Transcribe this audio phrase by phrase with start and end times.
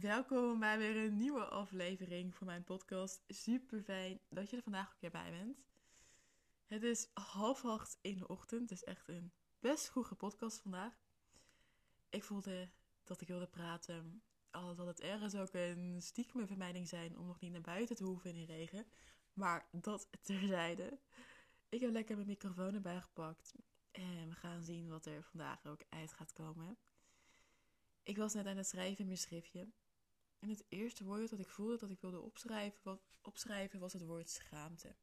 [0.00, 3.22] Welkom bij weer een nieuwe aflevering van mijn podcast.
[3.28, 5.64] Super fijn dat je er vandaag ook weer bij bent.
[6.66, 10.92] Het is half acht in de ochtend, dus echt een best goede podcast vandaag.
[12.08, 12.70] Ik voelde
[13.04, 17.40] dat ik wilde praten, al dat het ergens ook een stiekeme vermijding zijn om nog
[17.40, 18.86] niet naar buiten te hoeven in de regen.
[19.32, 20.98] Maar dat terzijde.
[21.68, 23.54] Ik heb lekker mijn microfoon erbij gepakt
[23.90, 26.76] en we gaan zien wat er vandaag ook uit gaat komen.
[28.02, 29.68] Ik was net aan het schrijven in mijn schriftje.
[30.38, 34.04] En het eerste woord dat ik voelde dat ik wilde opschrijven, wat, opschrijven was het
[34.04, 34.94] woord schaamte.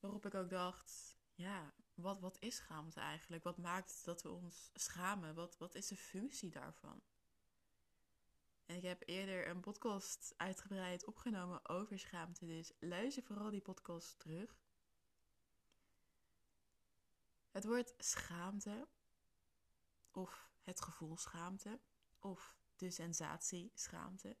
[0.00, 3.42] Waarop ik ook dacht, ja, wat, wat is schaamte eigenlijk?
[3.42, 5.34] Wat maakt dat we ons schamen?
[5.34, 7.02] Wat, wat is de functie daarvan?
[8.66, 14.18] En ik heb eerder een podcast uitgebreid opgenomen over schaamte, dus luister vooral die podcast
[14.18, 14.56] terug.
[17.50, 18.88] Het woord schaamte,
[20.10, 21.80] of het gevoel schaamte,
[22.18, 24.36] of de sensatie schaamte.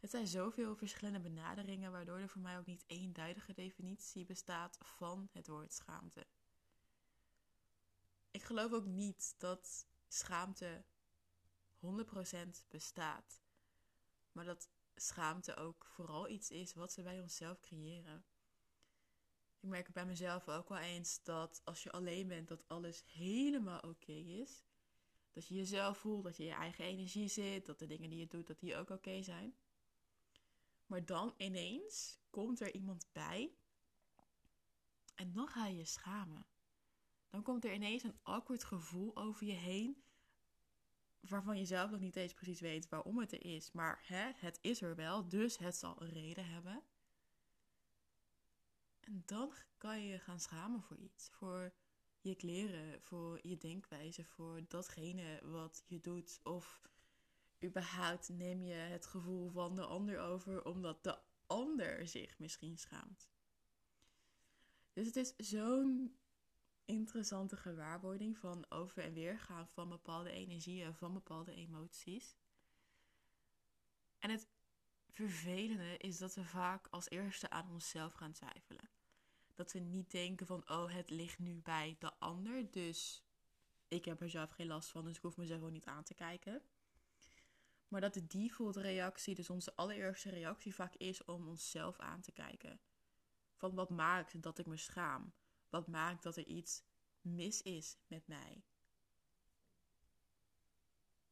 [0.00, 5.28] Het zijn zoveel verschillende benaderingen, waardoor er voor mij ook niet eenduidige definitie bestaat van
[5.32, 6.26] het woord schaamte.
[8.30, 10.84] Ik geloof ook niet dat schaamte
[11.80, 11.88] 100%
[12.68, 13.40] bestaat,
[14.32, 18.24] maar dat schaamte ook vooral iets is wat we bij onszelf creëren.
[19.60, 23.80] Ik merk bij mezelf ook wel eens dat als je alleen bent, dat alles helemaal
[23.80, 24.62] oké is.
[25.32, 28.26] Dat je jezelf voelt, dat je je eigen energie zit, dat de dingen die je
[28.26, 29.54] doet, dat die ook oké zijn.
[30.86, 33.54] Maar dan ineens komt er iemand bij
[35.14, 36.46] en dan ga je je schamen.
[37.30, 40.02] Dan komt er ineens een awkward gevoel over je heen,
[41.20, 43.72] waarvan je zelf nog niet eens precies weet waarom het er is.
[43.72, 46.82] Maar hè, het is er wel, dus het zal een reden hebben.
[49.00, 51.30] En dan kan je je gaan schamen voor iets.
[51.30, 51.72] Voor
[52.22, 56.40] je kleren, voor je denkwijze, voor datgene wat je doet.
[56.42, 56.82] Of
[57.64, 63.30] überhaupt neem je het gevoel van de ander over omdat de ander zich misschien schaamt.
[64.92, 66.16] Dus het is zo'n
[66.84, 72.36] interessante gewaarwording van over en weer gaan van bepaalde energieën, van bepaalde emoties.
[74.18, 74.48] En het
[75.08, 78.90] vervelende is dat we vaak als eerste aan onszelf gaan twijfelen.
[79.62, 83.24] Dat we niet denken van, oh, het ligt nu bij de ander, dus
[83.88, 86.14] ik heb er zelf geen last van, dus ik hoef mezelf gewoon niet aan te
[86.14, 86.62] kijken.
[87.88, 92.32] Maar dat de default reactie, dus onze allereerste reactie vaak is om onszelf aan te
[92.32, 92.80] kijken.
[93.54, 95.32] Van wat maakt dat ik me schaam?
[95.68, 96.82] Wat maakt dat er iets
[97.20, 98.64] mis is met mij?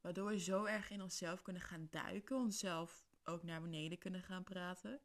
[0.01, 4.45] Waardoor we zo erg in onszelf kunnen gaan duiken, onszelf ook naar beneden kunnen gaan
[4.45, 5.01] praten.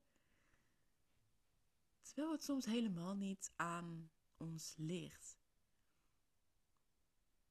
[2.06, 5.38] Terwijl het soms helemaal niet aan ons ligt.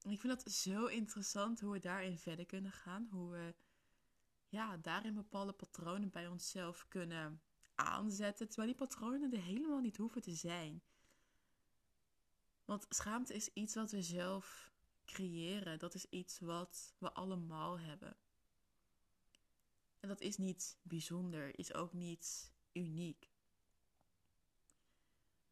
[0.02, 3.08] Ik vind dat zo interessant hoe we daarin verder kunnen gaan.
[3.10, 3.54] Hoe we
[4.48, 7.42] ja, daarin bepaalde patronen bij onszelf kunnen
[7.74, 8.46] aanzetten.
[8.48, 10.82] Terwijl die patronen er helemaal niet hoeven te zijn.
[12.64, 14.72] Want schaamte is iets wat we zelf
[15.04, 15.78] creëren.
[15.78, 18.16] Dat is iets wat we allemaal hebben.
[20.00, 23.33] En dat is niet bijzonder, is ook niet uniek.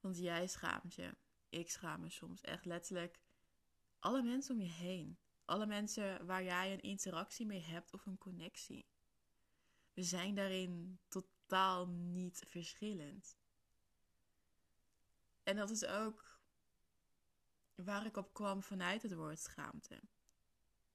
[0.02, 1.16] Want jij schaamt je.
[1.48, 2.40] Ik schaam me soms.
[2.40, 3.20] Echt letterlijk
[3.98, 5.18] alle mensen om je heen.
[5.44, 8.86] Alle mensen waar jij een interactie mee hebt of een connectie.
[9.94, 13.36] We zijn daarin totaal niet verschillend.
[15.42, 16.40] En dat is ook
[17.74, 20.00] waar ik op kwam vanuit het woord schaamte.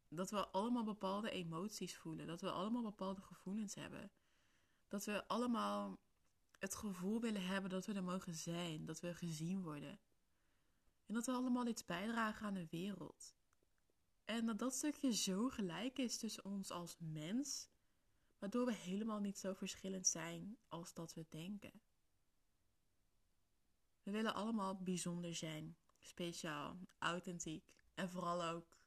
[0.07, 2.27] Dat we allemaal bepaalde emoties voelen.
[2.27, 4.11] Dat we allemaal bepaalde gevoelens hebben.
[4.87, 5.99] Dat we allemaal
[6.59, 9.99] het gevoel willen hebben dat we er mogen zijn, dat we gezien worden.
[11.05, 13.35] En dat we allemaal iets bijdragen aan de wereld.
[14.25, 17.69] En dat dat stukje zo gelijk is tussen ons als mens,
[18.39, 21.81] waardoor we helemaal niet zo verschillend zijn als dat we denken.
[24.03, 28.77] We willen allemaal bijzonder zijn, speciaal, authentiek en vooral ook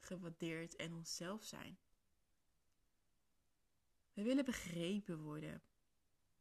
[0.00, 1.78] gewaardeerd en onszelf zijn.
[4.12, 5.62] We willen begrepen worden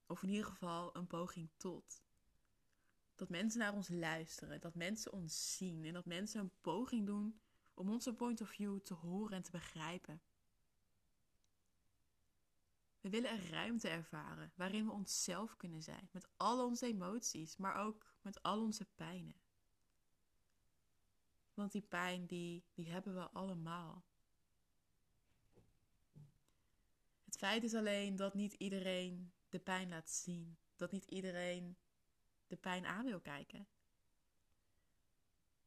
[0.08, 2.02] of in ieder geval een poging tot.
[3.16, 7.40] Dat mensen naar ons luisteren, dat mensen ons zien en dat mensen een poging doen
[7.74, 10.22] om onze point of view te horen en te begrijpen.
[13.02, 17.76] We willen een ruimte ervaren waarin we onszelf kunnen zijn, met al onze emoties, maar
[17.76, 19.36] ook met al onze pijnen.
[21.54, 24.06] Want die pijn, die, die hebben we allemaal.
[27.26, 30.58] Het feit is alleen dat niet iedereen de pijn laat zien.
[30.76, 31.78] Dat niet iedereen
[32.48, 33.68] de pijn aan wil kijken.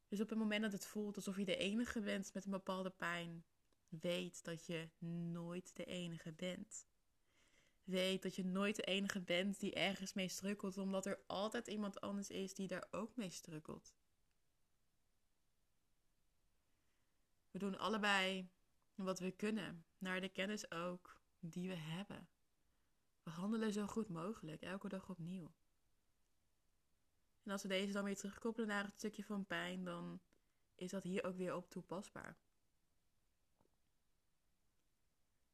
[0.07, 2.89] Dus op het moment dat het voelt alsof je de enige bent met een bepaalde
[2.89, 3.43] pijn,
[3.99, 4.89] Weet dat je
[5.31, 6.85] nooit de enige bent.
[7.83, 12.01] Weet dat je nooit de enige bent die ergens mee strukkelt, omdat er altijd iemand
[12.01, 13.93] anders is die daar ook mee strukkelt.
[17.51, 18.49] We doen allebei
[18.95, 22.27] wat we kunnen, naar de kennis ook die we hebben.
[23.31, 25.51] Handelen zo goed mogelijk, elke dag opnieuw.
[27.43, 30.21] En als we deze dan weer terugkoppelen naar het stukje van pijn, dan
[30.75, 32.37] is dat hier ook weer op toepasbaar.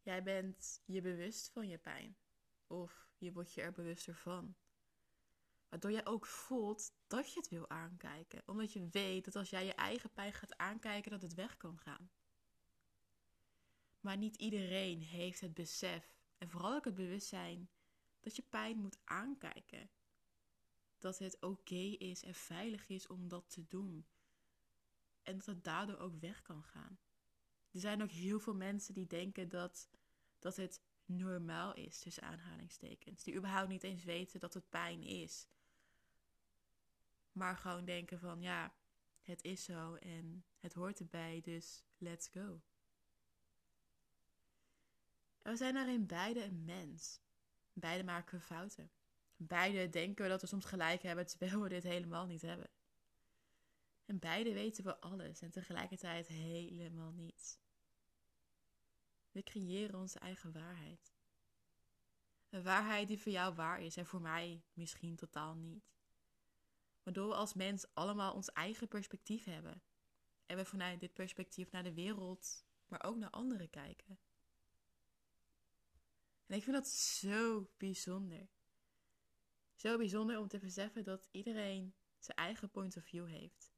[0.02, 2.18] Jij bent je bewust van je pijn.
[2.68, 4.56] Of je wordt je er bewuster van.
[5.70, 8.42] Waardoor jij ook voelt dat je het wil aankijken.
[8.46, 11.78] Omdat je weet dat als jij je eigen pijn gaat aankijken, dat het weg kan
[11.78, 12.10] gaan.
[14.00, 17.70] Maar niet iedereen heeft het besef en vooral ook het bewustzijn
[18.20, 19.90] dat je pijn moet aankijken.
[20.98, 24.06] Dat het oké is en veilig is om dat te doen.
[25.24, 27.00] En dat het daardoor ook weg kan gaan.
[27.72, 29.90] Er zijn ook heel veel mensen die denken dat,
[30.40, 33.24] dat het normaal is, tussen aanhalingstekens.
[33.24, 35.48] Die überhaupt niet eens weten dat het pijn is.
[37.32, 38.74] Maar gewoon denken van ja,
[39.22, 42.62] het is zo en het hoort erbij, dus let's go.
[45.42, 47.20] We zijn daarin beide een mens.
[47.74, 48.92] Beide maken we fouten.
[49.36, 52.70] Beide denken we dat we soms gelijk hebben, terwijl we dit helemaal niet hebben.
[54.06, 57.60] En beide weten we alles en tegelijkertijd helemaal niets.
[59.32, 61.14] We creëren onze eigen waarheid.
[62.50, 65.96] Een waarheid die voor jou waar is en voor mij misschien totaal niet.
[67.04, 69.82] Waardoor we als mens allemaal ons eigen perspectief hebben.
[70.46, 74.20] En we vanuit dit perspectief naar de wereld, maar ook naar anderen kijken.
[76.48, 78.48] En ik vind dat zo bijzonder.
[79.76, 83.72] Zo bijzonder om te beseffen dat iedereen zijn eigen point of view heeft.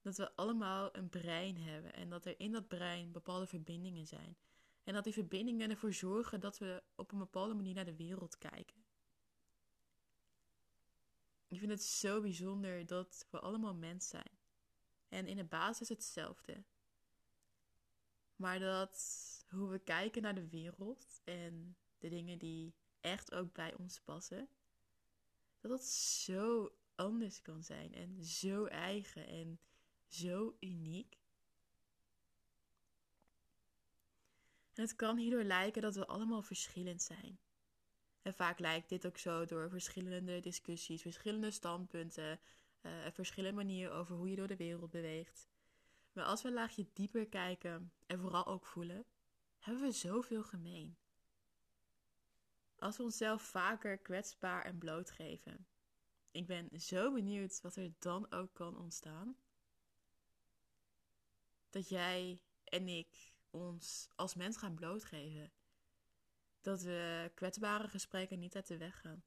[0.00, 4.36] Dat we allemaal een brein hebben en dat er in dat brein bepaalde verbindingen zijn.
[4.84, 8.38] En dat die verbindingen ervoor zorgen dat we op een bepaalde manier naar de wereld
[8.38, 8.84] kijken.
[11.46, 14.38] Ik vind het zo bijzonder dat we allemaal mens zijn.
[15.08, 16.64] En in de basis hetzelfde.
[18.36, 23.74] Maar dat hoe we kijken naar de wereld en de dingen die echt ook bij
[23.74, 24.48] ons passen,
[25.60, 29.60] dat dat zo anders kan zijn en zo eigen en
[30.06, 31.18] zo uniek.
[34.74, 37.38] En het kan hierdoor lijken dat we allemaal verschillend zijn.
[38.22, 42.40] En vaak lijkt dit ook zo door verschillende discussies, verschillende standpunten,
[42.82, 45.48] uh, verschillende manieren over hoe je door de wereld beweegt.
[46.12, 49.04] Maar als we een laagje dieper kijken en vooral ook voelen,
[49.58, 50.96] hebben we zoveel gemeen.
[52.78, 55.66] Als we onszelf vaker kwetsbaar en blootgeven.
[56.30, 59.36] Ik ben zo benieuwd wat er dan ook kan ontstaan.
[61.70, 65.52] Dat jij en ik ons als mens gaan blootgeven.
[66.60, 69.24] Dat we kwetsbare gesprekken niet uit de weg gaan.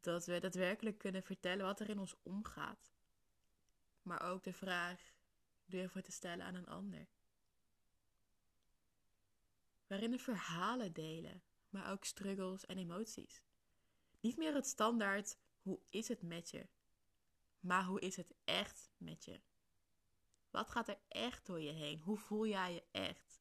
[0.00, 2.94] Dat we daadwerkelijk kunnen vertellen wat er in ons omgaat.
[4.02, 5.14] Maar ook de vraag
[5.64, 7.06] durven te stellen aan een ander.
[9.86, 13.42] Waarin we verhalen delen, maar ook struggles en emoties.
[14.20, 16.66] Niet meer het standaard hoe is het met je,
[17.60, 19.40] maar hoe is het echt met je.
[20.50, 22.00] Wat gaat er echt door je heen?
[22.00, 23.40] Hoe voel jij je echt?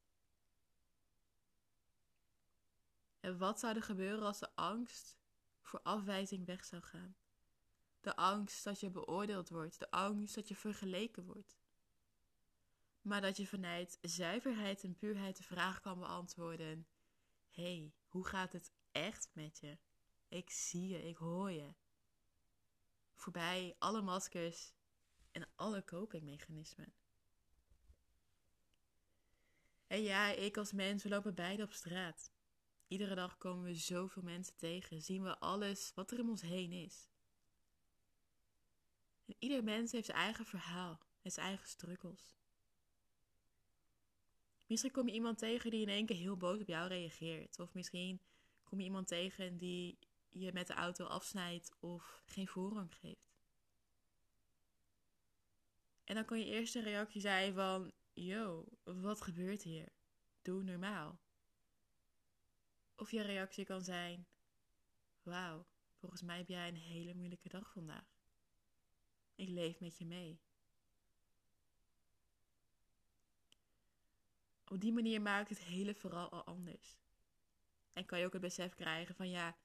[3.20, 5.18] En wat zou er gebeuren als de angst
[5.62, 7.16] voor afwijzing weg zou gaan?
[8.02, 11.58] De angst dat je beoordeeld wordt, de angst dat je vergeleken wordt.
[13.02, 16.88] Maar dat je vanuit zuiverheid en puurheid de vraag kan beantwoorden:
[17.56, 19.78] hey, hoe gaat het echt met je?
[20.28, 21.74] Ik zie je, ik hoor je.
[23.14, 24.74] Voorbij alle maskers
[25.32, 26.94] en alle copingmechanismen.
[29.88, 32.32] En ja, ik als mens, we lopen beide op straat.
[32.88, 36.72] Iedere dag komen we zoveel mensen tegen, zien we alles wat er om ons heen
[36.72, 37.10] is.
[39.26, 42.36] En ieder mens heeft zijn eigen verhaal en zijn eigen struggles.
[44.66, 47.60] Misschien kom je iemand tegen die in één keer heel boos op jou reageert.
[47.60, 48.22] Of misschien
[48.64, 49.98] kom je iemand tegen die
[50.30, 53.34] je met de auto afsnijdt of geen voorrang geeft.
[56.04, 59.90] En dan kan je eerste reactie zijn van, yo, wat gebeurt hier?
[60.42, 61.20] Doe normaal.
[62.96, 64.28] Of je reactie kan zijn,
[65.24, 68.16] wauw, volgens mij heb jij een hele moeilijke dag vandaag.
[69.36, 70.40] Ik leef met je mee.
[74.68, 76.98] Op die manier maakt het hele vooral al anders.
[77.94, 79.56] En kan je ook het besef krijgen van ja,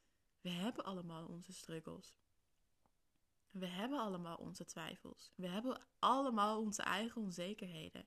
[0.41, 2.15] we hebben allemaal onze struggles.
[3.51, 5.33] We hebben allemaal onze twijfels.
[5.35, 8.07] We hebben allemaal onze eigen onzekerheden.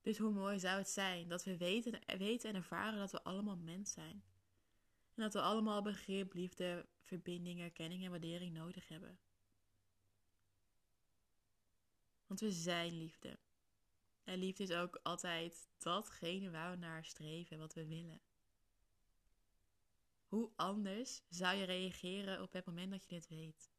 [0.00, 3.56] Dus hoe mooi zou het zijn dat we weten, weten en ervaren dat we allemaal
[3.56, 4.22] mens zijn.
[5.14, 9.18] En dat we allemaal begrip, liefde, verbinding, erkenning en waardering nodig hebben.
[12.26, 13.38] Want we zijn liefde.
[14.24, 18.20] En liefde is ook altijd datgene waar we naar streven, wat we willen.
[20.26, 23.70] Hoe anders zou je reageren op het moment dat je dit weet?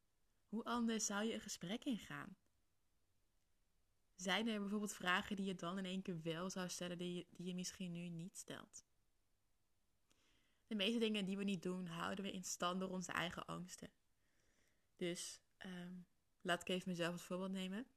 [0.50, 2.38] Hoe anders zou je een gesprek ingaan?
[4.16, 7.26] Zijn er bijvoorbeeld vragen die je dan in één keer wel zou stellen, die je,
[7.30, 8.86] die je misschien nu niet stelt?
[10.68, 13.92] De meeste dingen die we niet doen, houden we in stand door onze eigen angsten.
[14.96, 16.06] Dus um,
[16.42, 17.88] laat ik even mezelf als voorbeeld nemen.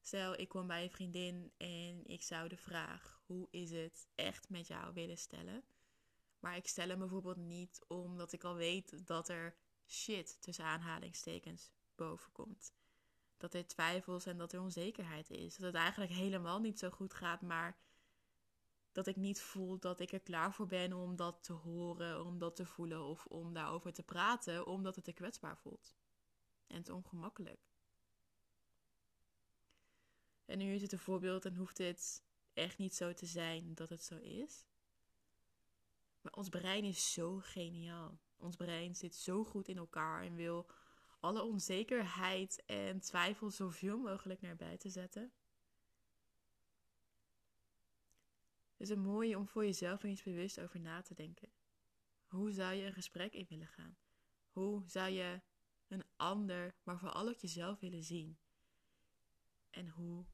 [0.00, 4.48] Stel, ik kom bij een vriendin en ik zou de vraag: hoe is het echt
[4.48, 5.64] met jou willen stellen?
[6.40, 11.70] Maar ik stel hem bijvoorbeeld niet omdat ik al weet dat er shit tussen aanhalingstekens
[11.94, 12.72] boven komt.
[13.36, 15.56] Dat er twijfels en dat er onzekerheid is.
[15.56, 17.78] Dat het eigenlijk helemaal niet zo goed gaat, maar
[18.92, 22.38] dat ik niet voel dat ik er klaar voor ben om dat te horen, om
[22.38, 25.94] dat te voelen of om daarover te praten, omdat het te kwetsbaar voelt.
[26.66, 27.69] En te ongemakkelijk.
[30.50, 33.88] En nu is het een voorbeeld en hoeft het echt niet zo te zijn dat
[33.88, 34.66] het zo is.
[36.20, 38.20] Maar ons brein is zo geniaal.
[38.36, 40.70] Ons brein zit zo goed in elkaar en wil
[41.20, 45.32] alle onzekerheid en twijfel zoveel mogelijk naar buiten zetten.
[48.70, 51.52] Het is een mooie om voor jezelf eens bewust over na te denken.
[52.26, 53.96] Hoe zou je een gesprek in willen gaan?
[54.50, 55.40] Hoe zou je
[55.88, 58.38] een ander, maar vooral ook jezelf willen zien?
[59.70, 60.26] En hoe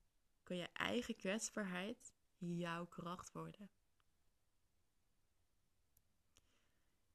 [0.47, 3.71] kan je eigen kwetsbaarheid jouw kracht worden?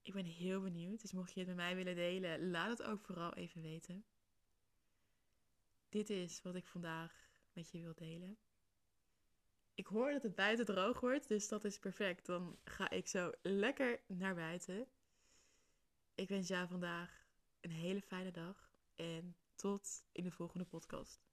[0.01, 3.01] Ik ben heel benieuwd, dus mocht je het met mij willen delen, laat het ook
[3.01, 4.05] vooral even weten.
[5.89, 8.37] Dit is wat ik vandaag met je wil delen.
[9.73, 12.25] Ik hoor dat het buiten droog wordt, dus dat is perfect.
[12.25, 14.87] Dan ga ik zo lekker naar buiten.
[16.15, 17.25] Ik wens jou vandaag
[17.61, 21.30] een hele fijne dag en tot in de volgende podcast.